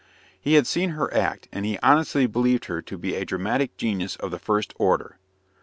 [0.41, 4.15] He had seen her act, and he honestly believed her to be a dramatic genius
[4.15, 5.19] of the first order.